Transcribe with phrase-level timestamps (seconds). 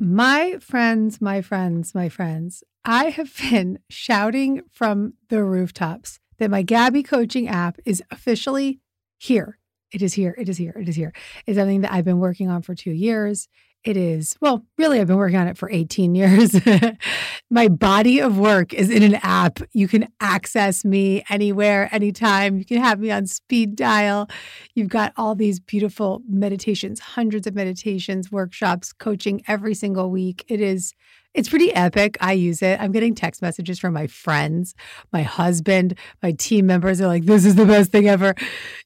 [0.00, 6.62] My friends, my friends, my friends, I have been shouting from the rooftops that my
[6.62, 8.78] Gabby coaching app is officially
[9.16, 9.58] here.
[9.90, 10.36] It is here.
[10.38, 10.76] It is here.
[10.80, 11.12] It is here.
[11.46, 13.48] It's something that I've been working on for two years.
[13.84, 16.60] It is, well, really, I've been working on it for 18 years.
[17.50, 19.60] My body of work is in an app.
[19.72, 22.58] You can access me anywhere, anytime.
[22.58, 24.28] You can have me on speed dial.
[24.74, 30.44] You've got all these beautiful meditations, hundreds of meditations, workshops, coaching every single week.
[30.48, 30.92] It is
[31.34, 32.16] it's pretty epic.
[32.20, 32.80] I use it.
[32.80, 34.74] I'm getting text messages from my friends,
[35.12, 36.98] my husband, my team members.
[36.98, 38.34] They're like, this is the best thing ever.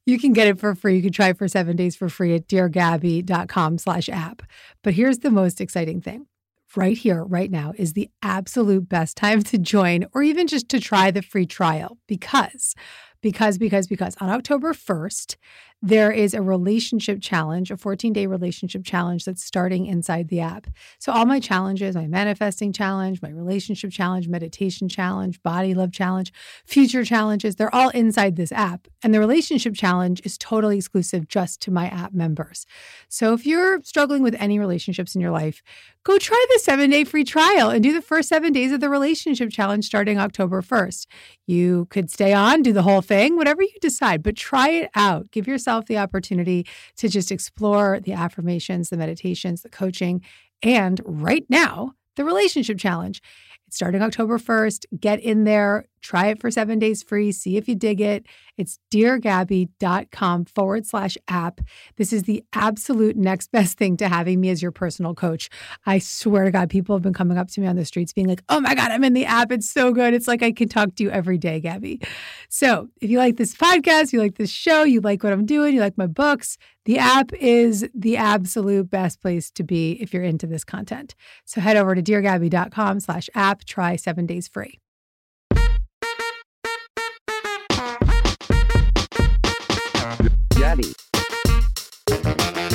[0.06, 0.96] You can get it for free.
[0.96, 4.42] You can try it for seven days for free at deargabby.com slash app.
[4.82, 6.26] But here's the most exciting thing.
[6.74, 10.80] Right here, right now, is the absolute best time to join or even just to
[10.80, 12.74] try the free trial because
[13.22, 15.36] because, because, because on October 1st,
[15.82, 20.68] there is a relationship challenge, a 14 day relationship challenge that's starting inside the app.
[21.00, 26.32] So, all my challenges my manifesting challenge, my relationship challenge, meditation challenge, body love challenge,
[26.64, 28.86] future challenges they're all inside this app.
[29.02, 32.64] And the relationship challenge is totally exclusive just to my app members.
[33.08, 35.62] So, if you're struggling with any relationships in your life,
[36.04, 38.88] go try the seven day free trial and do the first seven days of the
[38.88, 41.06] relationship challenge starting October 1st.
[41.46, 45.30] You could stay on, do the whole thing, whatever you decide, but try it out.
[45.32, 46.66] Give yourself the opportunity
[46.96, 50.22] to just explore the affirmations, the meditations, the coaching,
[50.62, 53.20] and right now, the relationship challenge.
[53.66, 54.84] It's starting October 1st.
[55.00, 58.26] Get in there, try it for seven days free, see if you dig it.
[58.58, 61.60] It's deargabby.com forward slash app.
[61.96, 65.48] This is the absolute next best thing to having me as your personal coach.
[65.86, 68.28] I swear to God, people have been coming up to me on the streets being
[68.28, 69.52] like, oh my God, I'm in the app.
[69.52, 70.12] It's so good.
[70.12, 72.00] It's like I can talk to you every day, Gabby.
[72.48, 75.74] So if you like this podcast, you like this show, you like what I'm doing,
[75.74, 80.24] you like my books, the app is the absolute best place to be if you're
[80.24, 81.14] into this content.
[81.44, 84.80] So head over to deargabby.com slash app, try seven days free.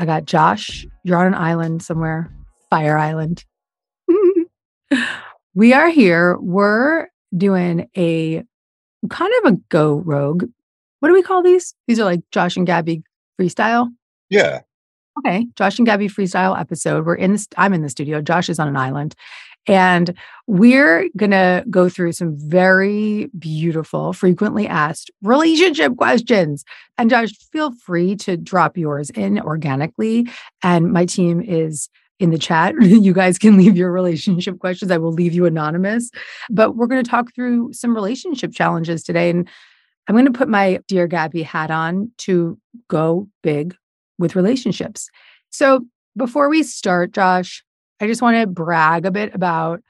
[0.00, 0.86] I got Josh.
[1.04, 2.32] You're on an island somewhere,
[2.70, 3.44] Fire Island.
[5.54, 6.38] we are here.
[6.38, 8.42] We're doing a
[9.10, 10.44] kind of a go rogue.
[11.00, 11.74] What do we call these?
[11.86, 13.02] These are like Josh and Gabby
[13.38, 13.88] freestyle.
[14.30, 14.60] Yeah.
[15.18, 17.04] Okay, Josh and Gabby freestyle episode.
[17.04, 17.46] We're in this.
[17.58, 18.22] I'm in the studio.
[18.22, 19.14] Josh is on an island,
[19.66, 20.16] and
[20.46, 26.64] we're gonna go through some very beautiful, frequently asked relationship questions.
[26.98, 30.28] And Josh, feel free to drop yours in organically.
[30.62, 31.88] And my team is
[32.20, 32.74] in the chat.
[32.80, 34.92] you guys can leave your relationship questions.
[34.92, 36.10] I will leave you anonymous.
[36.50, 39.30] But we're going to talk through some relationship challenges today.
[39.30, 39.48] And
[40.06, 42.58] I'm going to put my Dear Gabby hat on to
[42.88, 43.74] go big
[44.18, 45.08] with relationships.
[45.48, 45.86] So,
[46.16, 47.64] before we start, Josh,
[48.00, 49.82] I just want to brag a bit about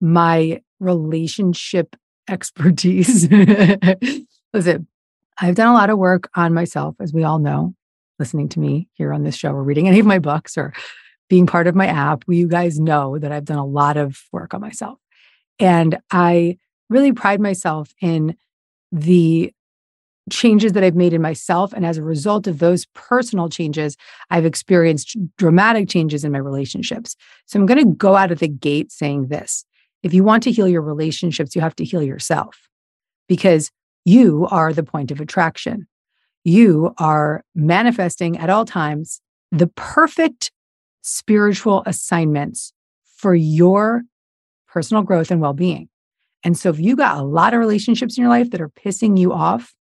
[0.00, 1.96] my relationship
[2.28, 3.28] expertise.
[4.52, 4.86] Listen,
[5.40, 7.74] I've done a lot of work on myself, as we all know,
[8.18, 10.72] listening to me here on this show or reading any of my books or
[11.28, 12.24] being part of my app.
[12.28, 14.98] You guys know that I've done a lot of work on myself.
[15.58, 16.58] And I
[16.88, 18.36] really pride myself in
[18.92, 19.52] the
[20.28, 21.72] changes that I've made in myself.
[21.72, 23.96] And as a result of those personal changes,
[24.30, 27.16] I've experienced dramatic changes in my relationships.
[27.46, 29.64] So I'm going to go out of the gate saying this
[30.02, 32.68] if you want to heal your relationships, you have to heal yourself
[33.28, 33.70] because
[34.04, 35.86] you are the point of attraction.
[36.44, 39.20] You are manifesting at all times
[39.50, 40.52] the perfect
[41.02, 42.72] spiritual assignments
[43.16, 44.02] for your
[44.68, 45.88] personal growth and well being.
[46.44, 49.18] And so, if you got a lot of relationships in your life that are pissing
[49.18, 49.74] you off,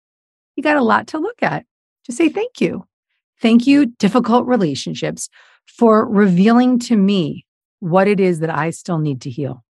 [0.56, 1.65] you got a lot to look at.
[2.05, 2.87] Just say thank you.
[3.41, 5.29] Thank you, difficult relationships,
[5.67, 7.45] for revealing to me
[7.81, 9.65] what it is that I still need to heal.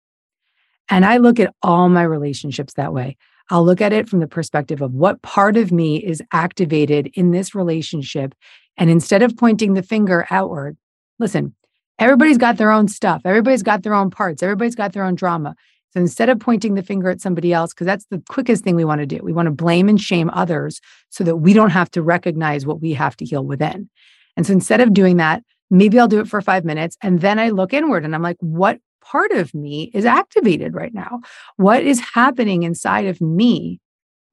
[0.90, 3.18] And I look at all my relationships that way.
[3.50, 7.32] I'll look at it from the perspective of what part of me is activated in
[7.32, 8.34] this relationship.
[8.78, 10.78] And instead of pointing the finger outward,
[11.20, 11.54] listen,
[12.00, 15.56] everybody's got their own stuff, everybody's got their own parts, everybody's got their own drama.
[15.94, 18.86] So instead of pointing the finger at somebody else, because that's the quickest thing we
[18.86, 20.80] want to do, we want to blame and shame others
[21.10, 23.90] so that we don't have to recognize what we have to heal within.
[24.38, 27.40] And so instead of doing that, maybe I'll do it for five minutes and then
[27.40, 31.20] I look inward and I'm like, what part of me is activated right now?
[31.58, 33.80] What is happening inside of me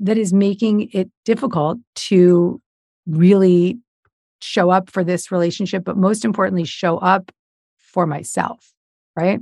[0.00, 2.60] that is making it difficult to
[3.06, 3.78] really
[4.40, 7.32] show up for this relationship, but most importantly, show up
[7.78, 8.72] for myself,
[9.16, 9.40] right?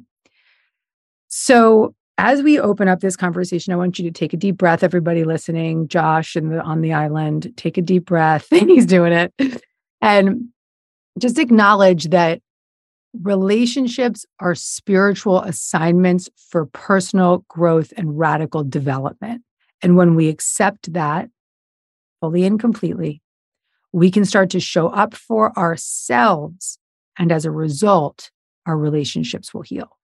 [1.28, 4.82] So as we open up this conversation, I want you to take a deep breath,
[4.82, 8.48] everybody listening, Josh and on the island, take a deep breath.
[8.50, 9.62] He's doing it.
[10.00, 10.48] And
[11.18, 12.40] just acknowledge that
[13.22, 19.42] relationships are spiritual assignments for personal growth and radical development.
[19.82, 21.28] And when we accept that
[22.20, 23.22] fully and completely,
[23.92, 26.78] we can start to show up for ourselves.
[27.18, 28.30] And as a result,
[28.66, 29.95] our relationships will heal.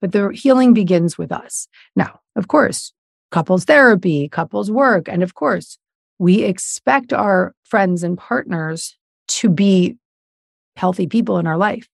[0.00, 1.68] But the healing begins with us.
[1.94, 2.92] Now, of course,
[3.30, 5.78] couples therapy, couples work, and of course,
[6.18, 8.96] we expect our friends and partners
[9.28, 9.96] to be
[10.76, 11.88] healthy people in our life.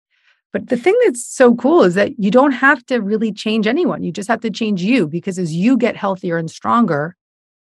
[0.52, 4.04] But the thing that's so cool is that you don't have to really change anyone.
[4.04, 7.16] You just have to change you because as you get healthier and stronger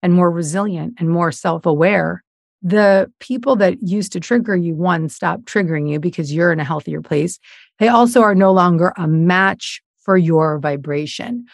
[0.01, 2.23] and more resilient and more self aware,
[2.61, 6.65] the people that used to trigger you, one, stop triggering you because you're in a
[6.65, 7.39] healthier place.
[7.79, 11.45] They also are no longer a match for your vibration.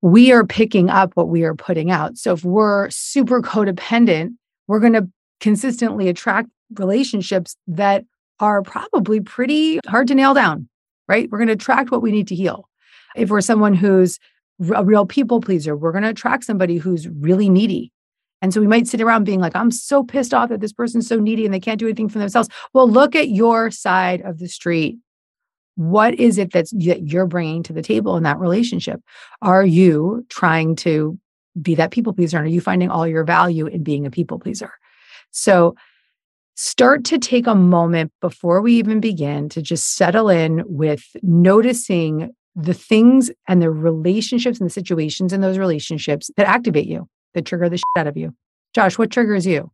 [0.00, 2.16] We are picking up what we are putting out.
[2.18, 4.34] So if we're super codependent,
[4.66, 5.08] we're going to
[5.40, 6.48] consistently attract
[6.78, 8.04] relationships that
[8.40, 10.68] are probably pretty hard to nail down,
[11.08, 11.28] right?
[11.30, 12.68] We're going to attract what we need to heal.
[13.16, 14.18] If we're someone who's
[14.74, 17.92] a real people pleaser, we're going to attract somebody who's really needy.
[18.40, 21.08] And so we might sit around being like, I'm so pissed off that this person's
[21.08, 22.48] so needy and they can't do anything for themselves.
[22.72, 24.98] Well, look at your side of the street
[25.78, 29.00] what is it that's that you're bringing to the table in that relationship?
[29.42, 31.16] Are you trying to
[31.62, 32.36] be that people pleaser?
[32.36, 34.72] And are you finding all your value in being a people pleaser?
[35.30, 35.76] So
[36.56, 42.34] start to take a moment before we even begin to just settle in with noticing
[42.56, 47.44] the things and the relationships and the situations in those relationships that activate you that
[47.44, 48.34] trigger the shit out of you.
[48.74, 49.70] Josh what triggers you?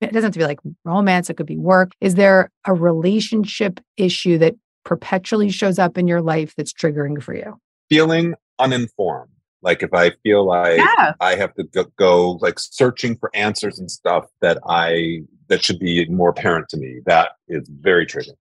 [0.00, 1.30] It doesn't have to be like romance.
[1.30, 1.92] It could be work.
[2.00, 7.34] Is there a relationship issue that perpetually shows up in your life that's triggering for
[7.34, 7.60] you?
[7.90, 9.30] Feeling uninformed.
[9.60, 11.12] Like if I feel like yeah.
[11.20, 15.78] I have to go, go like searching for answers and stuff that I that should
[15.78, 17.00] be more apparent to me.
[17.04, 18.36] That is very triggering.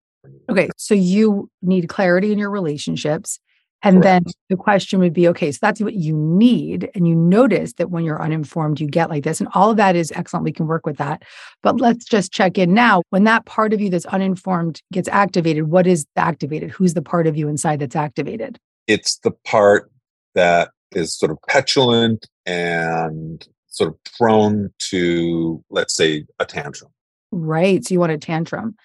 [0.50, 3.40] Okay, so you need clarity in your relationships
[3.82, 4.26] and Correct.
[4.26, 6.90] then the question would be okay, so that's what you need.
[6.96, 9.40] And you notice that when you're uninformed, you get like this.
[9.40, 10.44] And all of that is excellent.
[10.44, 11.24] We can work with that.
[11.62, 13.04] But let's just check in now.
[13.10, 16.72] When that part of you that's uninformed gets activated, what is activated?
[16.72, 18.58] Who's the part of you inside that's activated?
[18.88, 19.92] It's the part
[20.34, 26.92] that is sort of petulant and sort of prone to, let's say, a tantrum.
[27.32, 27.86] Right.
[27.86, 28.76] So you want a tantrum.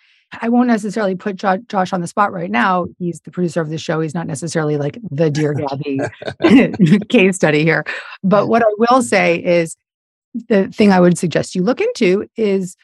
[0.40, 2.86] I won't necessarily put Josh on the spot right now.
[2.98, 4.00] He's the producer of the show.
[4.00, 6.00] He's not necessarily like the Dear Gabby
[7.08, 7.84] case study here.
[8.22, 9.76] But what I will say is
[10.48, 12.76] the thing I would suggest you look into is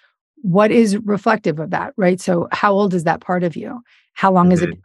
[0.42, 2.20] what is reflective of that, right?
[2.20, 3.80] So, how old is that part of you?
[4.14, 4.72] How long mm-hmm.
[4.72, 4.78] it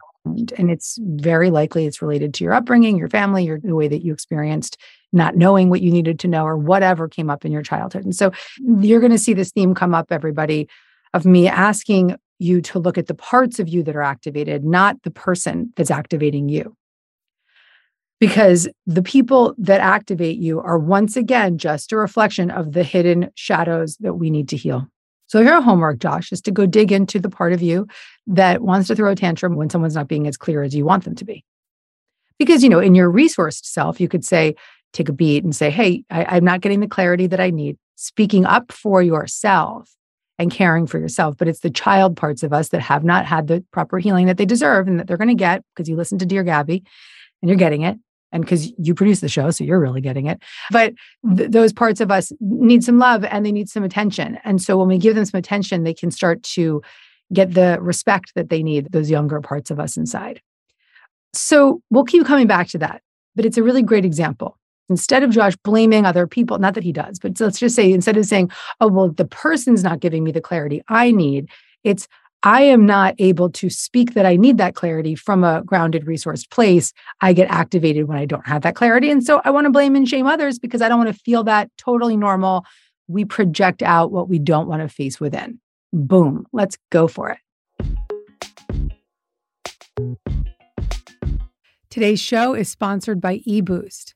[0.56, 4.04] and it's very likely it's related to your upbringing, your family, your the way that
[4.04, 4.76] you experienced
[5.12, 8.04] not knowing what you needed to know or whatever came up in your childhood.
[8.04, 10.68] And so you're going to see this theme come up everybody
[11.12, 15.02] of me asking you to look at the parts of you that are activated, not
[15.02, 16.76] the person that's activating you.
[18.20, 23.30] Because the people that activate you are once again just a reflection of the hidden
[23.34, 24.86] shadows that we need to heal.
[25.26, 27.86] So, your homework, Josh, is to go dig into the part of you
[28.26, 31.04] that wants to throw a tantrum when someone's not being as clear as you want
[31.04, 31.44] them to be.
[32.38, 34.54] Because, you know, in your resourced self, you could say,
[34.92, 37.78] take a beat and say, Hey, I, am not getting the clarity that I need.
[37.96, 39.90] Speaking up for yourself
[40.42, 41.36] and caring for yourself.
[41.38, 44.36] But it's the child parts of us that have not had the proper healing that
[44.36, 46.84] they deserve and that they're going to get because you listen to Dear Gabby
[47.40, 47.98] and you're getting it.
[48.34, 50.40] And because you produce the show, so you're really getting it.
[50.70, 50.94] But
[51.36, 54.38] th- those parts of us need some love and they need some attention.
[54.42, 56.82] And so when we give them some attention, they can start to
[57.32, 60.40] get the respect that they need, those younger parts of us inside.
[61.34, 63.02] So we'll keep coming back to that.
[63.36, 64.58] But it's a really great example
[64.92, 68.18] instead of Josh blaming other people, not that he does, but let's just say instead
[68.18, 71.48] of saying, oh, well, the person's not giving me the clarity I need,
[71.82, 72.06] it's
[72.42, 76.50] I am not able to speak that I need that clarity from a grounded, resourced
[76.50, 76.92] place.
[77.22, 79.10] I get activated when I don't have that clarity.
[79.10, 81.44] And so I want to blame and shame others because I don't want to feel
[81.44, 82.66] that totally normal.
[83.08, 85.58] We project out what we don't want to face within.
[85.92, 87.38] Boom, let's go for it.
[91.88, 94.14] Today's show is sponsored by eBoost.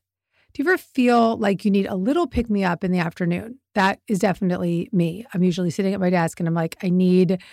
[0.57, 3.59] Do you ever feel like you need a little pick me up in the afternoon?
[3.75, 5.23] That is definitely me.
[5.31, 7.43] I'm usually sitting at my desk and I'm like, I need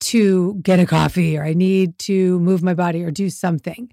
[0.00, 3.90] to get a coffee or I need to move my body or do something.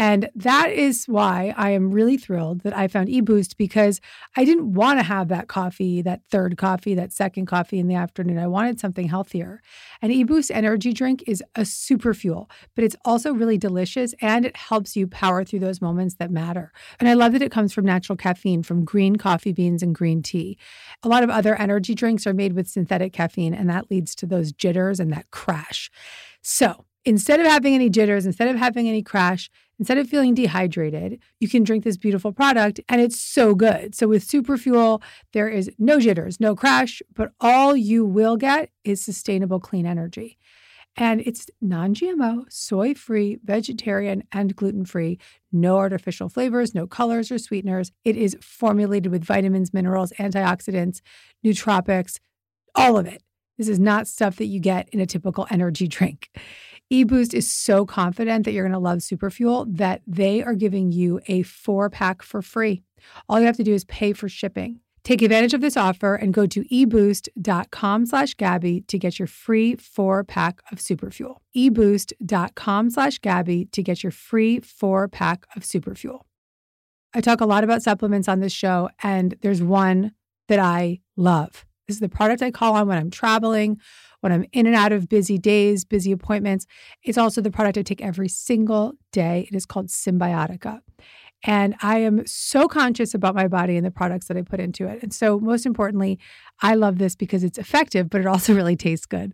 [0.00, 4.00] And that is why I am really thrilled that I found eBoost because
[4.34, 7.96] I didn't want to have that coffee, that third coffee, that second coffee in the
[7.96, 8.38] afternoon.
[8.38, 9.60] I wanted something healthier.
[10.00, 14.56] And eBoost energy drink is a super fuel, but it's also really delicious and it
[14.56, 16.72] helps you power through those moments that matter.
[16.98, 20.22] And I love that it comes from natural caffeine from green coffee beans and green
[20.22, 20.56] tea.
[21.02, 24.24] A lot of other energy drinks are made with synthetic caffeine, and that leads to
[24.24, 25.90] those jitters and that crash.
[26.40, 31.18] So, instead of having any jitters, instead of having any crash, instead of feeling dehydrated,
[31.40, 33.94] you can drink this beautiful product and it's so good.
[33.94, 39.02] So with Superfuel, there is no jitters, no crash, but all you will get is
[39.02, 40.38] sustainable clean energy.
[40.96, 45.18] And it's non GMO, soy free, vegetarian, and gluten free.
[45.50, 47.92] No artificial flavors, no colors or sweeteners.
[48.04, 51.00] It is formulated with vitamins, minerals, antioxidants,
[51.44, 52.18] nootropics,
[52.74, 53.22] all of it.
[53.56, 56.28] This is not stuff that you get in a typical energy drink
[56.92, 61.20] eBoost is so confident that you're going to love Superfuel that they are giving you
[61.28, 62.82] a four pack for free.
[63.28, 64.80] All you have to do is pay for shipping.
[65.04, 69.76] Take advantage of this offer and go to eboost.com slash Gabby to get your free
[69.76, 71.36] four pack of Superfuel.
[71.56, 76.22] eboost.com slash Gabby to get your free four pack of Superfuel.
[77.14, 80.12] I talk a lot about supplements on this show, and there's one
[80.48, 81.66] that I love.
[81.86, 83.78] This is the product I call on when I'm traveling
[84.20, 86.66] when I'm in and out of busy days, busy appointments.
[87.02, 89.48] It's also the product I take every single day.
[89.50, 90.80] It is called Cymbiotika.
[91.42, 94.86] And I am so conscious about my body and the products that I put into
[94.86, 95.02] it.
[95.02, 96.18] And so, most importantly,
[96.60, 99.32] I love this because it's effective, but it also really tastes good.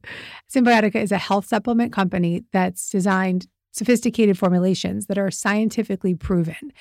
[0.52, 6.57] Cymbiotika is a health supplement company that's designed sophisticated formulations that are scientifically proven.
[6.61, 6.73] And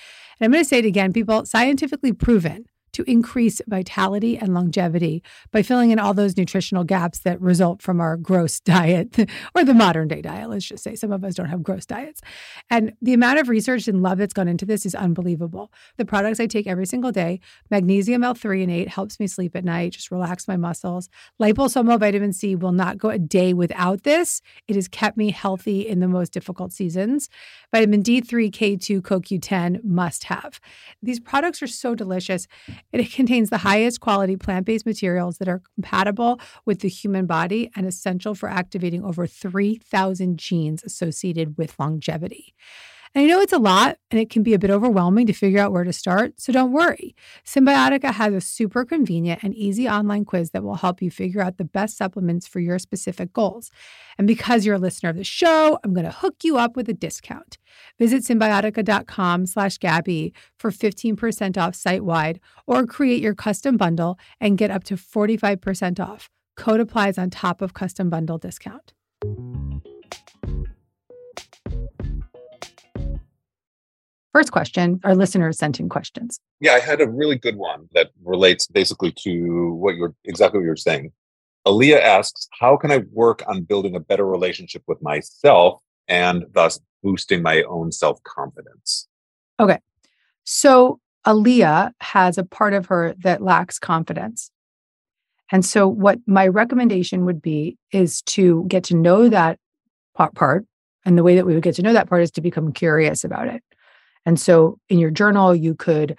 [0.41, 5.21] I'm going to say it again people, scientifically proven to increase vitality and longevity
[5.51, 9.73] by filling in all those nutritional gaps that result from our gross diet or the
[9.73, 10.49] modern day diet.
[10.49, 12.21] Let's just say some of us don't have gross diets.
[12.69, 15.73] And the amount of research and love that's gone into this is unbelievable.
[15.97, 20.09] The products I take every single day magnesium L-Threonate helps me sleep at night, just
[20.09, 21.09] relax my muscles.
[21.41, 24.41] Liposomal vitamin C will not go a day without this.
[24.69, 27.27] It has kept me healthy in the most difficult seasons.
[27.73, 30.61] Vitamin D3, K2, CoQ10 must have.
[31.03, 32.47] These products are so delicious.
[32.91, 37.69] It contains the highest quality plant based materials that are compatible with the human body
[37.75, 42.53] and essential for activating over 3,000 genes associated with longevity.
[43.15, 45.61] And I know it's a lot and it can be a bit overwhelming to figure
[45.61, 47.15] out where to start, so don't worry.
[47.45, 51.57] Cymbiotika has a super convenient and easy online quiz that will help you figure out
[51.57, 53.71] the best supplements for your specific goals.
[54.17, 56.89] And because you're a listener of the show, I'm going to hook you up with
[56.89, 57.57] a discount.
[57.97, 64.57] Visit cymbiotika.com slash Gabby for 15% off site wide or create your custom bundle and
[64.57, 66.29] get up to 45% off.
[66.57, 68.91] Code applies on top of custom bundle discount.
[74.35, 76.41] First question our listeners sent in questions.
[76.59, 80.65] Yeah, I had a really good one that relates basically to what you're exactly what
[80.65, 81.13] you're saying.
[81.65, 86.81] Aaliyah asks, How can I work on building a better relationship with myself and thus
[87.01, 89.07] boosting my own self confidence?
[89.57, 89.79] Okay.
[90.43, 94.51] So Aaliyah has a part of her that lacks confidence.
[95.49, 99.59] And so, what my recommendation would be is to get to know that
[100.13, 100.65] part.
[101.05, 103.23] And the way that we would get to know that part is to become curious
[103.23, 103.63] about it.
[104.25, 106.17] And so, in your journal, you could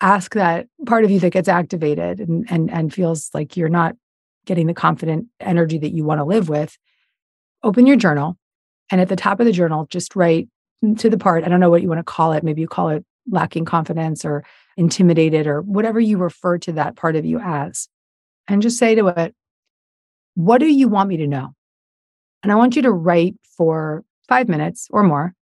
[0.00, 3.94] ask that part of you that gets activated and, and, and feels like you're not
[4.44, 6.76] getting the confident energy that you want to live with.
[7.62, 8.36] Open your journal.
[8.90, 10.48] And at the top of the journal, just write
[10.98, 12.44] to the part, I don't know what you want to call it.
[12.44, 14.44] Maybe you call it lacking confidence or
[14.76, 17.88] intimidated or whatever you refer to that part of you as.
[18.46, 19.34] And just say to it,
[20.34, 21.54] What do you want me to know?
[22.42, 25.34] And I want you to write for five minutes or more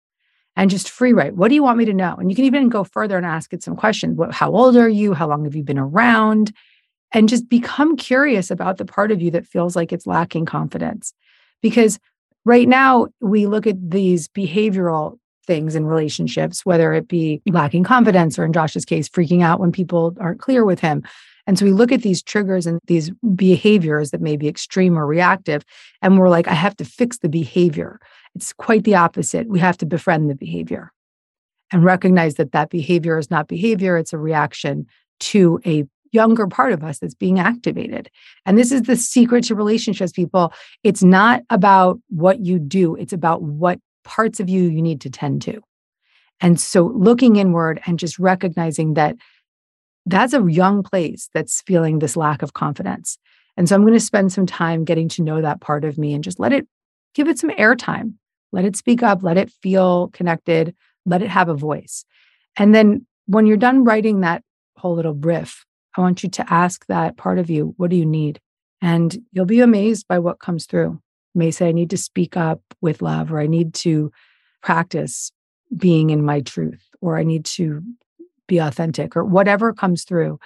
[0.57, 1.35] and just free write.
[1.35, 2.15] What do you want me to know?
[2.19, 4.17] And you can even go further and ask it some questions.
[4.17, 5.15] What, how old are you?
[5.15, 6.53] How long have you been around?
[7.13, 11.13] And just become curious about the part of you that feels like it's lacking confidence.
[11.61, 11.99] Because
[12.45, 18.39] right now, we look at these behavioral things in relationships, whether it be lacking confidence
[18.39, 21.03] or in Josh's case, freaking out when people aren't clear with him.
[21.47, 25.07] And so we look at these triggers and these behaviors that may be extreme or
[25.07, 25.65] reactive,
[26.01, 27.99] and we're like, I have to fix the behavior.
[28.35, 29.49] It's quite the opposite.
[29.49, 30.91] We have to befriend the behavior
[31.73, 34.87] and recognize that that behavior is not behavior, it's a reaction
[35.21, 38.11] to a younger part of us that's being activated.
[38.45, 40.53] And this is the secret to relationships, people.
[40.85, 45.11] It's not about what you do, it's about what parts of you you need to
[45.11, 45.61] tend to.
[46.41, 49.17] And so looking inward and just recognizing that
[50.07, 53.17] that's a young place that's feeling this lack of confidence.
[53.57, 56.15] And so I'm going to spend some time getting to know that part of me
[56.15, 56.67] and just let it
[57.15, 58.15] give it some airtime.
[58.53, 60.75] Let it speak up, let it feel connected,
[61.07, 62.05] let it have a voice.
[62.57, 64.43] And then when you're done writing that
[64.77, 65.65] whole little brief,
[65.97, 68.41] I want you to ask that part of you, what do you need?
[68.81, 71.01] And you'll be amazed by what comes through.
[71.35, 74.11] You may say, I need to speak up with love, or I need to
[74.63, 75.33] practice
[75.77, 77.83] being in my truth, or I need to
[78.47, 80.39] be authentic or whatever comes through.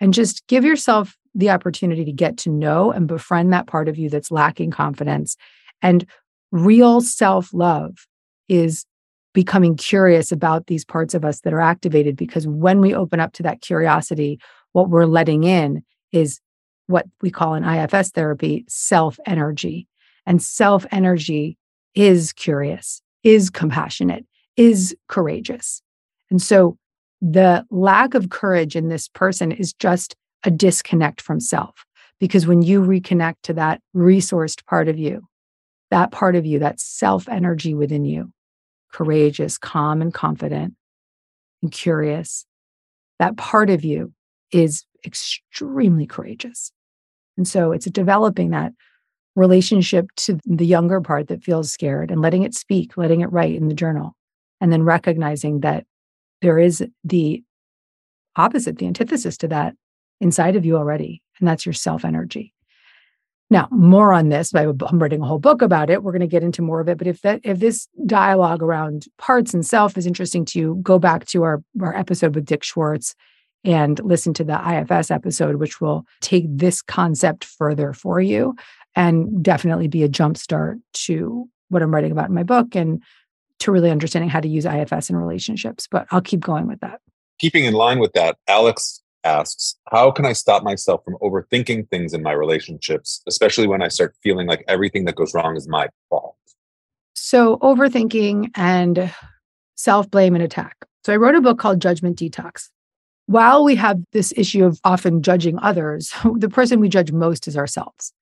[0.00, 3.98] And just give yourself the opportunity to get to know and befriend that part of
[3.98, 5.36] you that's lacking confidence.
[5.80, 6.06] And
[6.52, 8.06] real self love
[8.48, 8.84] is
[9.34, 13.32] becoming curious about these parts of us that are activated because when we open up
[13.32, 14.38] to that curiosity,
[14.72, 16.40] what we're letting in is
[16.86, 19.88] what we call in IFS therapy self energy.
[20.26, 21.56] And self energy
[21.94, 25.82] is curious, is compassionate, is courageous.
[26.30, 26.76] And so
[27.20, 31.84] the lack of courage in this person is just a disconnect from self.
[32.18, 35.22] Because when you reconnect to that resourced part of you,
[35.92, 38.32] that part of you, that self energy within you,
[38.92, 40.74] courageous, calm, and confident,
[41.62, 42.46] and curious,
[43.18, 44.10] that part of you
[44.50, 46.72] is extremely courageous.
[47.36, 48.72] And so it's developing that
[49.36, 53.54] relationship to the younger part that feels scared and letting it speak, letting it write
[53.54, 54.14] in the journal,
[54.62, 55.84] and then recognizing that
[56.40, 57.42] there is the
[58.36, 59.74] opposite, the antithesis to that
[60.22, 61.20] inside of you already.
[61.38, 62.54] And that's your self energy.
[63.52, 66.02] Now, more on this, I'm writing a whole book about it.
[66.02, 66.96] We're going to get into more of it.
[66.96, 70.98] But if that if this dialogue around parts and self is interesting to you, go
[70.98, 73.14] back to our, our episode with Dick Schwartz
[73.62, 78.56] and listen to the IFS episode, which will take this concept further for you
[78.96, 83.02] and definitely be a jumpstart to what I'm writing about in my book and
[83.58, 85.86] to really understanding how to use IFS in relationships.
[85.90, 87.02] But I'll keep going with that.
[87.38, 92.14] Keeping in line with that, Alex asks, How can I stop myself from overthinking things
[92.14, 95.88] in my relationships, especially when I start feeling like everything that goes wrong is my
[96.10, 96.36] fault?
[97.14, 99.12] So, overthinking and
[99.76, 100.76] self blame and attack.
[101.04, 102.68] So, I wrote a book called Judgment Detox.
[103.26, 107.56] While we have this issue of often judging others, the person we judge most is
[107.56, 108.12] ourselves.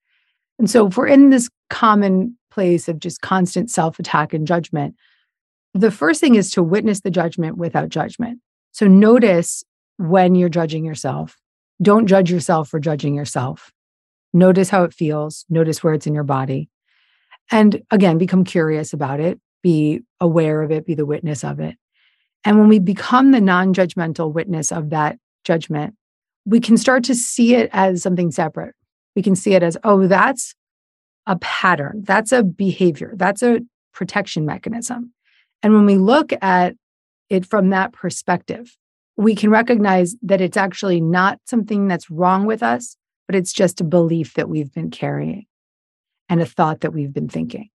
[0.59, 4.95] And so, if we're in this common place of just constant self attack and judgment,
[5.75, 8.41] the first thing is to witness the judgment without judgment.
[8.73, 9.65] So notice
[10.01, 11.37] when you're judging yourself.
[11.83, 13.71] Don't judge yourself for judging yourself.
[14.33, 16.71] Notice how it feels, notice where it's in your body.
[17.51, 21.77] And again, become curious about it, be aware of it, be the witness of it.
[22.45, 25.95] And when we become the non judgmental witness of that judgment,
[26.47, 28.75] we can start to see it as something separate.
[29.15, 30.55] We can see it as, oh, that's
[31.27, 33.61] a pattern, that's a behavior, that's a
[33.93, 35.13] protection mechanism.
[35.63, 36.75] And when we look at
[37.29, 38.77] it from that perspective,
[39.21, 43.81] we can recognize that it's actually not something that's wrong with us, but it's just
[43.83, 45.45] a belief that we've been carrying
[46.31, 47.69] and a thought that we've been thinking.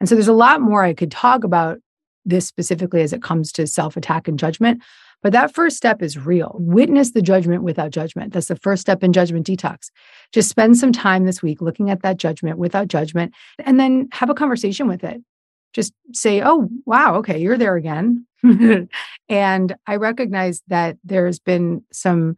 [0.00, 1.78] And so there's a lot more I could talk about
[2.24, 4.82] this specifically as it comes to self attack and judgment.
[5.22, 6.56] But that first step is real.
[6.58, 8.32] Witness the judgment without judgment.
[8.32, 9.90] That's the first step in judgment detox.
[10.32, 14.30] Just spend some time this week looking at that judgment without judgment and then have
[14.30, 15.22] a conversation with it
[15.72, 18.26] just say, oh, wow, okay, you're there again.
[19.28, 22.36] and I recognize that there's been some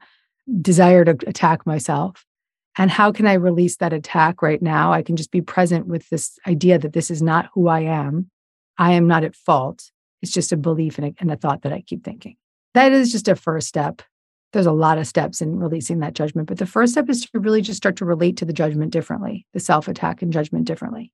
[0.60, 2.24] desire to attack myself.
[2.76, 4.92] And how can I release that attack right now?
[4.92, 8.30] I can just be present with this idea that this is not who I am.
[8.78, 9.90] I am not at fault.
[10.22, 12.36] It's just a belief and a, and a thought that I keep thinking.
[12.74, 14.02] That is just a first step.
[14.52, 17.40] There's a lot of steps in releasing that judgment, but the first step is to
[17.40, 21.12] really just start to relate to the judgment differently, the self attack and judgment differently.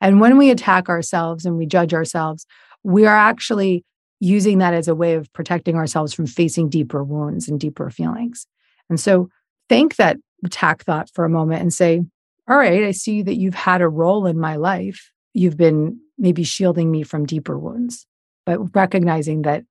[0.00, 2.46] And when we attack ourselves and we judge ourselves,
[2.82, 3.84] we are actually
[4.20, 8.46] using that as a way of protecting ourselves from facing deeper wounds and deeper feelings.
[8.88, 9.28] And so
[9.68, 12.02] think that attack thought for a moment and say,
[12.48, 15.10] All right, I see that you've had a role in my life.
[15.32, 18.06] You've been maybe shielding me from deeper wounds,
[18.46, 19.64] but recognizing that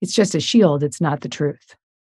[0.00, 1.76] it's just a shield, it's not the truth.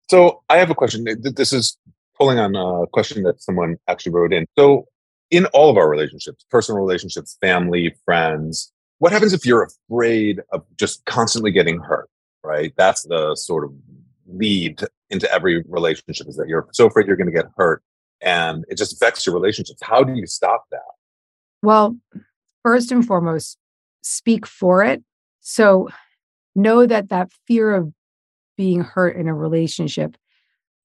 [0.09, 1.05] So I have a question.
[1.21, 1.77] This is
[2.17, 4.45] pulling on a question that someone actually wrote in.
[4.57, 4.85] So
[5.31, 8.71] in all of our relationships, personal relationships, family, friends,
[9.03, 12.09] what happens if you're afraid of just constantly getting hurt,
[12.41, 12.71] right?
[12.77, 13.73] That's the sort of
[14.27, 17.83] lead into every relationship is that you're so afraid you're going to get hurt
[18.21, 19.81] and it just affects your relationships.
[19.83, 20.79] How do you stop that?
[21.61, 21.97] Well,
[22.63, 23.57] first and foremost,
[24.03, 25.03] speak for it.
[25.41, 25.89] So
[26.55, 27.91] know that that fear of
[28.55, 30.15] being hurt in a relationship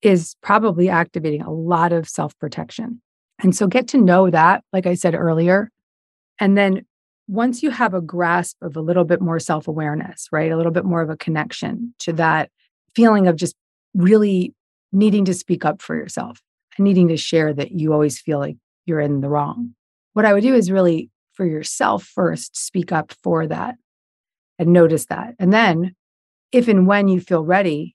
[0.03, 3.01] is probably activating a lot of self protection.
[3.41, 5.71] And so get to know that, like I said earlier.
[6.41, 6.85] And then
[7.29, 10.51] once you have a grasp of a little bit more self awareness, right?
[10.51, 12.51] A little bit more of a connection to that
[12.97, 13.55] feeling of just
[13.95, 14.55] really
[14.93, 16.41] needing to speak up for yourself
[16.77, 19.75] and needing to share that you always feel like you're in the wrong.
[20.15, 23.77] What I would do is really for yourself first, speak up for that
[24.59, 25.35] and notice that.
[25.39, 25.95] And then,
[26.51, 27.95] if and when you feel ready,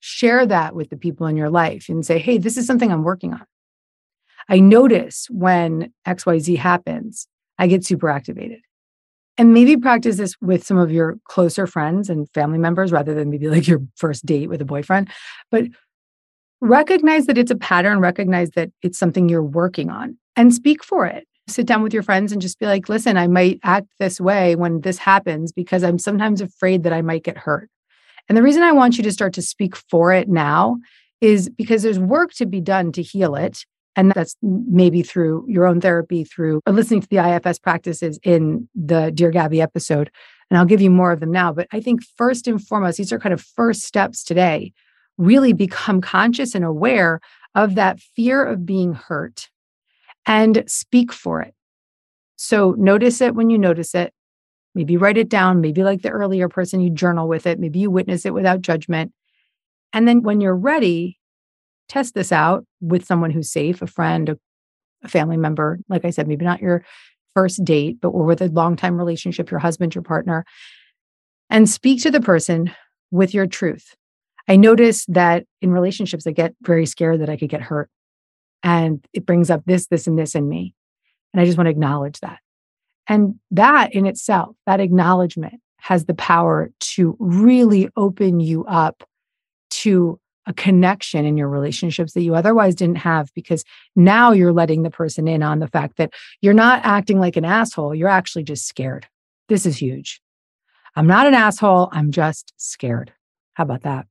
[0.00, 3.02] share that with the people in your life and say, hey, this is something I'm
[3.02, 3.44] working on.
[4.48, 7.26] I notice when XYZ happens,
[7.58, 8.60] I get super activated.
[9.36, 13.30] And maybe practice this with some of your closer friends and family members rather than
[13.30, 15.08] maybe like your first date with a boyfriend.
[15.50, 15.66] But
[16.60, 21.06] recognize that it's a pattern, recognize that it's something you're working on and speak for
[21.06, 21.26] it.
[21.46, 24.56] Sit down with your friends and just be like, listen, I might act this way
[24.56, 27.70] when this happens because I'm sometimes afraid that I might get hurt.
[28.28, 30.78] And the reason I want you to start to speak for it now
[31.20, 33.64] is because there's work to be done to heal it.
[33.98, 39.10] And that's maybe through your own therapy, through listening to the IFS practices in the
[39.10, 40.08] Dear Gabby episode.
[40.48, 41.52] And I'll give you more of them now.
[41.52, 44.72] But I think first and foremost, these are kind of first steps today.
[45.16, 47.18] Really become conscious and aware
[47.56, 49.50] of that fear of being hurt
[50.26, 51.54] and speak for it.
[52.36, 54.14] So notice it when you notice it.
[54.76, 55.60] Maybe write it down.
[55.60, 57.58] Maybe, like the earlier person, you journal with it.
[57.58, 59.12] Maybe you witness it without judgment.
[59.92, 61.17] And then when you're ready,
[61.88, 64.38] test this out with someone who's safe, a friend, a,
[65.04, 65.78] a family member.
[65.88, 66.84] Like I said, maybe not your
[67.34, 70.44] first date, but or with a long time relationship, your husband, your partner,
[71.50, 72.70] and speak to the person
[73.10, 73.94] with your truth.
[74.48, 77.90] I notice that in relationships, I get very scared that I could get hurt.
[78.62, 80.74] And it brings up this, this, and this in me.
[81.32, 82.38] And I just want to acknowledge that.
[83.06, 89.04] And that in itself, that acknowledgement has the power to really open you up
[89.70, 90.18] to
[90.48, 94.90] a connection in your relationships that you otherwise didn't have because now you're letting the
[94.90, 97.94] person in on the fact that you're not acting like an asshole.
[97.94, 99.06] You're actually just scared.
[99.48, 100.20] This is huge.
[100.96, 101.90] I'm not an asshole.
[101.92, 103.12] I'm just scared.
[103.54, 104.06] How about that?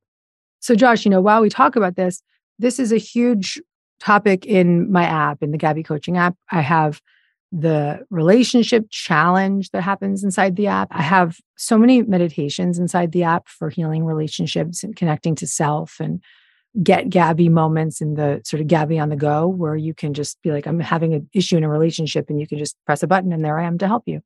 [0.60, 2.22] So, Josh, you know, while we talk about this,
[2.58, 3.60] this is a huge
[4.00, 6.36] topic in my app, in the Gabby Coaching app.
[6.52, 7.00] I have
[7.50, 10.88] the relationship challenge that happens inside the app.
[10.90, 15.96] I have so many meditations inside the app for healing relationships and connecting to self
[15.98, 16.22] and
[16.82, 20.40] get Gabby moments in the sort of Gabby on the go where you can just
[20.42, 23.06] be like, I'm having an issue in a relationship and you can just press a
[23.06, 24.20] button and there I am to help you.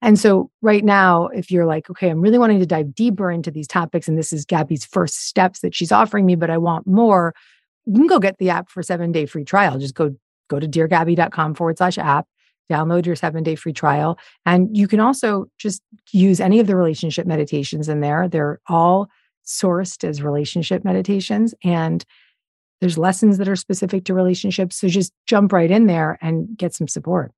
[0.00, 3.50] And so, right now, if you're like, okay, I'm really wanting to dive deeper into
[3.50, 6.86] these topics, and this is Gabby's first steps that she's offering me, but I want
[6.86, 7.34] more,
[7.84, 9.76] you can go get the app for seven day free trial.
[9.76, 10.14] Just go
[10.48, 12.26] go to deargabby.com forward slash app,
[12.70, 14.18] download your seven day free trial.
[14.44, 15.82] And you can also just
[16.12, 18.28] use any of the relationship meditations in there.
[18.28, 19.08] They're all
[19.46, 21.54] sourced as relationship meditations.
[21.64, 22.04] And
[22.80, 24.76] there's lessons that are specific to relationships.
[24.76, 27.32] So just jump right in there and get some support.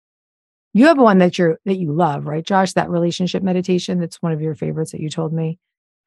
[0.73, 2.75] You have one that you're that you love, right, Josh?
[2.75, 5.59] That relationship meditation that's one of your favorites that you told me.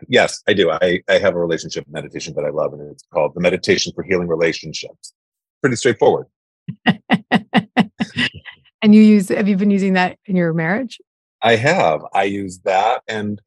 [0.08, 0.72] Yes, I do.
[0.72, 4.04] I, I have a relationship meditation that I love, and it's called the Meditation for
[4.04, 5.14] Healing Relationships.
[5.62, 6.28] Pretty straightforward.
[8.82, 11.00] and you use have you been using that in your marriage?
[11.42, 12.02] I have.
[12.14, 13.42] I use that and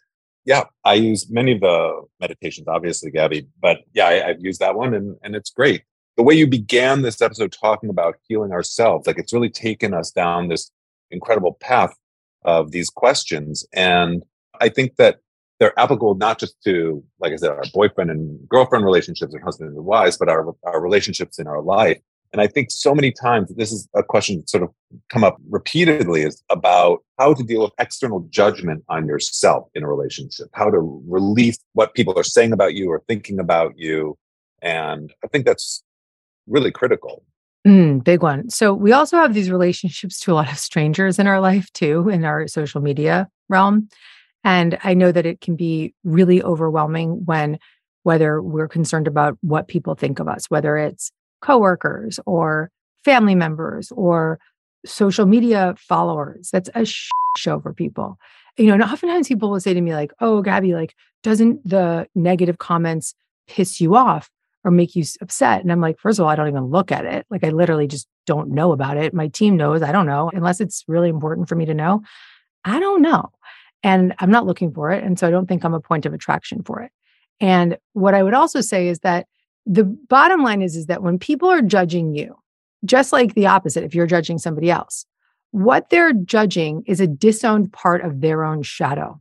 [0.44, 4.76] yeah, I use many of the meditations, obviously, Gabby, but yeah, I, I've used that
[4.76, 5.82] one and, and it's great.
[6.16, 10.10] The way you began this episode talking about healing ourselves, like it's really taken us
[10.10, 10.70] down this
[11.10, 11.94] incredible path
[12.42, 13.66] of these questions.
[13.72, 14.24] And
[14.60, 15.18] I think that
[15.58, 19.74] they're applicable not just to, like I said, our boyfriend and girlfriend relationships and husband
[19.74, 21.98] and wives, but our, our relationships in our life
[22.32, 24.70] And I think so many times this is a question that's sort of
[25.08, 29.88] come up repeatedly is about how to deal with external judgment on yourself in a
[29.88, 34.16] relationship, how to release what people are saying about you or thinking about you.
[34.62, 35.82] And I think that's
[36.46, 37.24] really critical.
[37.66, 38.48] Mm, big one.
[38.48, 42.08] So we also have these relationships to a lot of strangers in our life too,
[42.08, 43.88] in our social media realm.
[44.44, 47.58] And I know that it can be really overwhelming when
[48.04, 51.10] whether we're concerned about what people think of us, whether it's
[51.40, 52.70] coworkers or
[53.05, 54.38] family members or
[54.85, 56.51] social media followers.
[56.53, 56.85] That's a
[57.37, 58.18] show for people.
[58.57, 62.09] You know, and oftentimes people will say to me, like, oh, Gabby, like, doesn't the
[62.14, 63.14] negative comments
[63.49, 64.31] piss you off
[64.64, 65.62] or make you upset?
[65.62, 67.27] And I'm like, first of all, I don't even look at it.
[67.29, 69.12] Like, I literally just don't know about it.
[69.12, 69.83] My team knows.
[69.83, 72.03] I don't know unless it's really important for me to know.
[72.64, 73.31] I don't know.
[73.83, 75.05] And I'm not looking for it.
[75.05, 76.90] And so I don't think I'm a point of attraction for it.
[77.40, 79.27] And what I would also say is that
[79.66, 82.37] the bottom line is, is that when people are judging you,
[82.85, 85.05] just like the opposite, if you're judging somebody else,
[85.50, 89.20] what they're judging is a disowned part of their own shadow.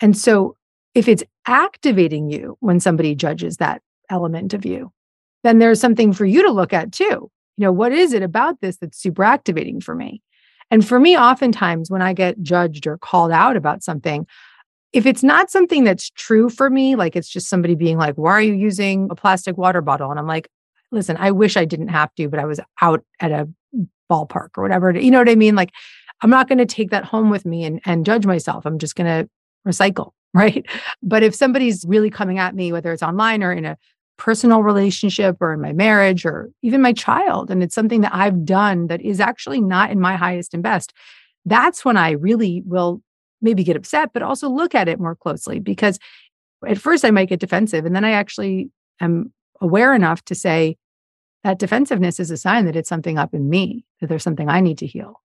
[0.00, 0.56] And so
[0.94, 4.92] if it's activating you when somebody judges that element of you,
[5.44, 7.30] then there's something for you to look at too.
[7.56, 10.22] You know, what is it about this that's super activating for me?
[10.70, 14.26] And for me, oftentimes when I get judged or called out about something,
[14.92, 18.32] if it's not something that's true for me, like it's just somebody being like, why
[18.32, 20.10] are you using a plastic water bottle?
[20.10, 20.48] And I'm like,
[20.90, 23.48] listen, I wish I didn't have to, but I was out at a
[24.10, 24.90] ballpark or whatever.
[24.98, 25.54] You know what I mean?
[25.54, 25.70] Like,
[26.22, 28.66] I'm not going to take that home with me and, and judge myself.
[28.66, 29.30] I'm just going to
[29.66, 30.12] recycle.
[30.32, 30.64] Right.
[31.02, 33.76] But if somebody's really coming at me, whether it's online or in a
[34.16, 38.44] personal relationship or in my marriage or even my child, and it's something that I've
[38.44, 40.92] done that is actually not in my highest and best,
[41.46, 43.02] that's when I really will
[43.40, 45.98] maybe get upset, but also look at it more closely because
[46.66, 47.86] at first I might get defensive.
[47.86, 50.76] And then I actually am aware enough to say
[51.44, 54.60] that defensiveness is a sign that it's something up in me, that there's something I
[54.60, 55.22] need to heal.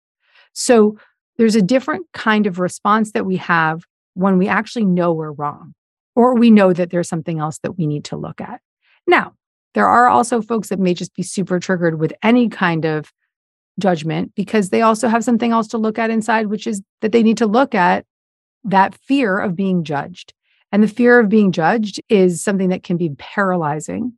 [0.54, 0.98] So
[1.38, 5.74] there's a different kind of response that we have when we actually know we're wrong
[6.16, 8.62] or we know that there's something else that we need to look at.
[9.06, 9.34] Now,
[9.74, 13.12] there are also folks that may just be super triggered with any kind of
[13.80, 17.24] judgment because they also have something else to look at inside, which is that they
[17.24, 18.06] need to look at
[18.64, 20.34] that fear of being judged.
[20.72, 24.14] And the fear of being judged is something that can be paralyzing.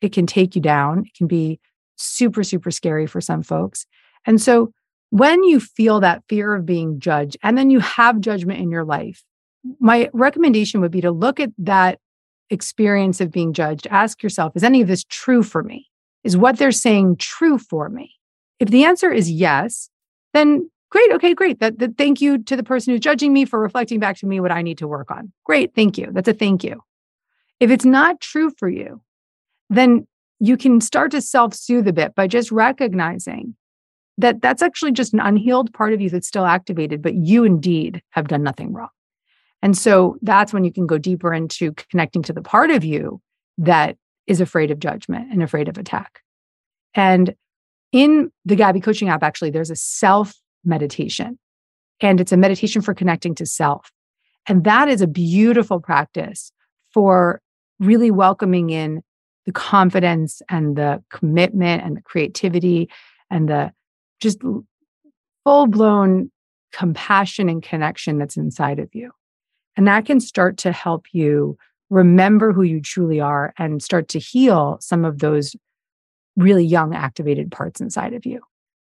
[0.00, 1.04] It can take you down.
[1.06, 1.58] It can be
[1.96, 3.86] super, super scary for some folks.
[4.26, 4.72] And so
[5.10, 8.84] when you feel that fear of being judged and then you have judgment in your
[8.84, 9.24] life,
[9.80, 11.98] my recommendation would be to look at that
[12.50, 13.86] experience of being judged.
[13.90, 15.86] Ask yourself, is any of this true for me?
[16.24, 18.17] Is what they're saying true for me?
[18.60, 19.90] If the answer is yes,
[20.34, 21.12] then great.
[21.12, 21.60] Okay, great.
[21.60, 24.40] That, that thank you to the person who's judging me for reflecting back to me
[24.40, 25.32] what I need to work on.
[25.44, 25.74] Great.
[25.74, 26.08] Thank you.
[26.12, 26.82] That's a thank you.
[27.60, 29.02] If it's not true for you,
[29.70, 30.06] then
[30.40, 33.56] you can start to self soothe a bit by just recognizing
[34.18, 38.02] that that's actually just an unhealed part of you that's still activated, but you indeed
[38.10, 38.88] have done nothing wrong.
[39.62, 43.20] And so that's when you can go deeper into connecting to the part of you
[43.58, 46.20] that is afraid of judgment and afraid of attack.
[46.94, 47.34] And
[47.92, 51.38] in the Gabby coaching app, actually, there's a self meditation,
[52.00, 53.90] and it's a meditation for connecting to self.
[54.46, 56.52] And that is a beautiful practice
[56.92, 57.40] for
[57.78, 59.02] really welcoming in
[59.46, 62.88] the confidence and the commitment and the creativity
[63.30, 63.72] and the
[64.20, 64.40] just
[65.44, 66.30] full blown
[66.72, 69.10] compassion and connection that's inside of you.
[69.76, 71.56] And that can start to help you
[71.88, 75.56] remember who you truly are and start to heal some of those
[76.38, 78.40] really young activated parts inside of you.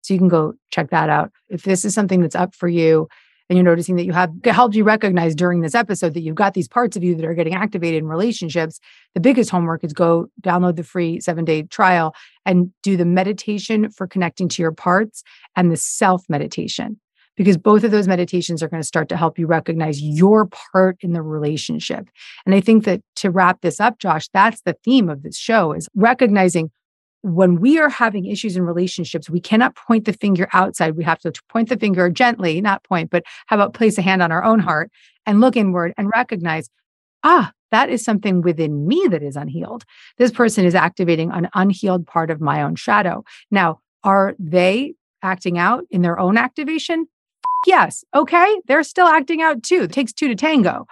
[0.02, 1.32] So you can go check that out.
[1.48, 3.08] If this is something that's up for you
[3.48, 6.54] and you're noticing that you have helped you recognize during this episode that you've got
[6.54, 8.78] these parts of you that are getting activated in relationships,
[9.14, 13.90] the biggest homework is go download the free seven day trial and do the meditation
[13.90, 15.22] for connecting to your parts
[15.56, 17.00] and the self meditation.
[17.36, 20.96] Because both of those meditations are going to start to help you recognize your part
[21.02, 22.08] in the relationship.
[22.44, 25.72] And I think that to wrap this up, Josh, that's the theme of this show
[25.72, 26.72] is recognizing
[27.34, 30.96] when we are having issues in relationships, we cannot point the finger outside.
[30.96, 34.22] We have to point the finger gently, not point, but how about place a hand
[34.22, 34.90] on our own heart
[35.26, 36.70] and look inward and recognize,
[37.24, 39.84] ah, that is something within me that is unhealed.
[40.16, 43.24] This person is activating an unhealed part of my own shadow.
[43.50, 47.06] Now, are they acting out in their own activation?
[47.66, 48.04] Yes.
[48.14, 48.60] Okay.
[48.66, 49.82] They're still acting out too.
[49.82, 50.86] It takes two to tango.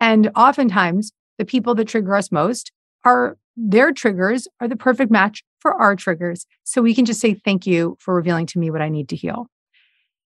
[0.00, 2.72] And oftentimes, the people that trigger us most
[3.04, 6.46] are their triggers are the perfect match for our triggers.
[6.64, 9.16] So we can just say, Thank you for revealing to me what I need to
[9.16, 9.46] heal.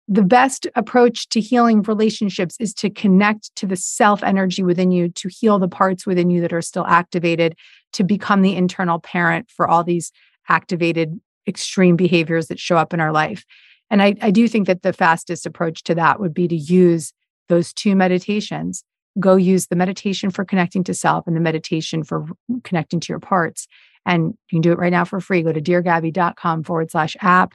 [0.09, 5.09] The best approach to healing relationships is to connect to the self energy within you,
[5.11, 7.57] to heal the parts within you that are still activated,
[7.93, 10.13] to become the internal parent for all these
[10.49, 13.45] activated extreme behaviors that show up in our life.
[13.91, 17.13] And I, I do think that the fastest approach to that would be to use
[17.49, 18.85] those two meditations.
[19.21, 22.27] Go use the meditation for connecting to self and the meditation for
[22.65, 23.67] connecting to your parts.
[24.07, 25.43] And you can do it right now for free.
[25.43, 27.55] Go to deargabby.com forward slash app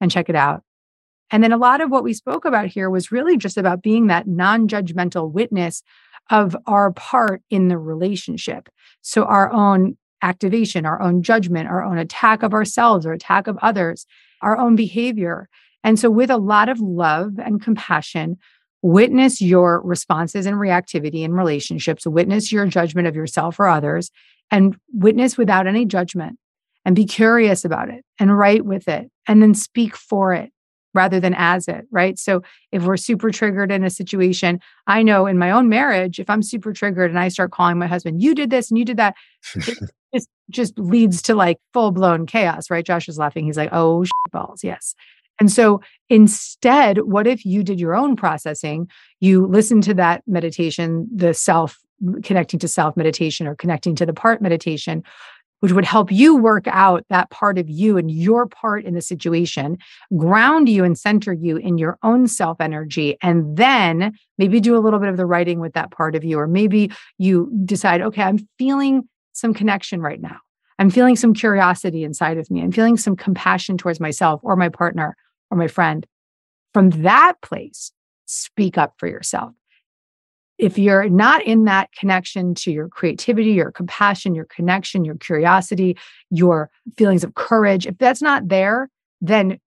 [0.00, 0.62] and check it out.
[1.30, 4.06] And then a lot of what we spoke about here was really just about being
[4.06, 5.82] that non judgmental witness
[6.30, 8.68] of our part in the relationship.
[9.02, 13.58] So, our own activation, our own judgment, our own attack of ourselves or attack of
[13.60, 14.06] others,
[14.42, 15.48] our own behavior.
[15.82, 18.38] And so, with a lot of love and compassion,
[18.86, 24.12] witness your responses and reactivity in relationships, witness your judgment of yourself or others,
[24.52, 26.38] and witness without any judgment
[26.84, 30.52] and be curious about it and write with it and then speak for it
[30.94, 32.16] rather than as it, right?
[32.16, 36.30] So if we're super triggered in a situation, I know in my own marriage, if
[36.30, 38.98] I'm super triggered and I start calling my husband, you did this and you did
[38.98, 39.16] that,
[39.56, 39.78] it
[40.14, 42.86] just, just leads to like full blown chaos, right?
[42.86, 43.46] Josh is laughing.
[43.46, 44.62] He's like, oh, balls.
[44.62, 44.94] Yes.
[45.38, 48.88] And so instead, what if you did your own processing?
[49.20, 51.78] You listen to that meditation, the self
[52.22, 55.02] connecting to self meditation or connecting to the part meditation,
[55.60, 59.00] which would help you work out that part of you and your part in the
[59.00, 59.78] situation,
[60.16, 63.16] ground you and center you in your own self energy.
[63.22, 66.38] And then maybe do a little bit of the writing with that part of you.
[66.38, 70.38] Or maybe you decide, okay, I'm feeling some connection right now.
[70.78, 72.62] I'm feeling some curiosity inside of me.
[72.62, 75.16] I'm feeling some compassion towards myself or my partner
[75.50, 76.06] or my friend.
[76.74, 77.92] From that place,
[78.26, 79.52] speak up for yourself
[80.58, 85.96] if you're not in that connection to your creativity, your compassion, your connection, your curiosity,
[86.30, 88.88] your feelings of courage, if that's not there,
[89.20, 89.58] then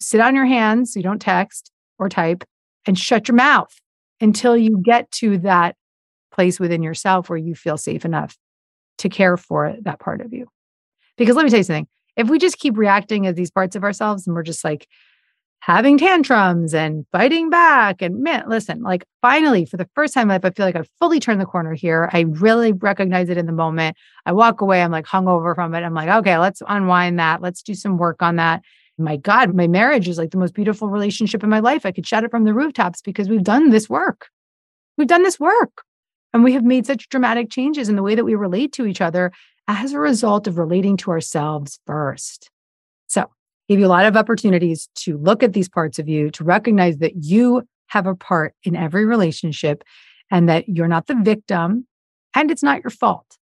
[0.00, 2.44] sit on your hands, so you don't text or type,
[2.86, 3.74] and shut your mouth
[4.20, 5.76] until you get to that
[6.32, 8.36] place within yourself where you feel safe enough
[8.98, 10.46] to care for that part of you.
[11.16, 13.84] Because let me tell you something if we just keep reacting as these parts of
[13.84, 14.88] ourselves and we're just like,
[15.60, 18.00] having tantrums and fighting back.
[18.00, 20.90] And man, listen, like finally, for the first time in life, I feel like I've
[20.98, 22.08] fully turned the corner here.
[22.12, 23.96] I really recognize it in the moment.
[24.24, 25.82] I walk away, I'm like hungover from it.
[25.82, 27.42] I'm like, okay, let's unwind that.
[27.42, 28.62] Let's do some work on that.
[29.00, 31.86] My God, my marriage is like the most beautiful relationship in my life.
[31.86, 34.28] I could shout it from the rooftops because we've done this work.
[34.96, 35.82] We've done this work.
[36.32, 39.00] And we have made such dramatic changes in the way that we relate to each
[39.00, 39.32] other
[39.66, 42.50] as a result of relating to ourselves first.
[43.06, 43.30] So
[43.68, 46.98] gave you a lot of opportunities to look at these parts of you, to recognize
[46.98, 49.84] that you have a part in every relationship
[50.30, 51.86] and that you're not the victim
[52.34, 53.38] and it's not your fault.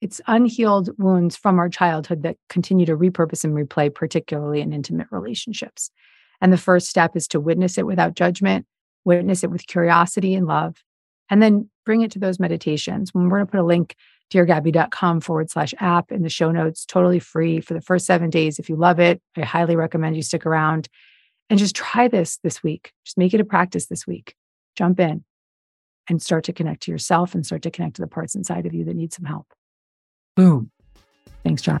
[0.00, 5.08] It's unhealed wounds from our childhood that continue to repurpose and replay, particularly in intimate
[5.10, 5.90] relationships.
[6.40, 8.66] And the first step is to witness it without judgment,
[9.04, 10.76] witness it with curiosity and love,
[11.28, 13.12] and then bring it to those meditations.
[13.12, 13.94] When we're going to put a link
[14.32, 18.58] deargabby.com forward slash app in the show notes, totally free for the first seven days.
[18.58, 20.88] If you love it, I highly recommend you stick around
[21.48, 22.92] and just try this this week.
[23.04, 24.34] Just make it a practice this week.
[24.76, 25.24] Jump in
[26.08, 28.74] and start to connect to yourself and start to connect to the parts inside of
[28.74, 29.46] you that need some help.
[30.36, 30.70] Boom.
[31.42, 31.80] Thanks, John.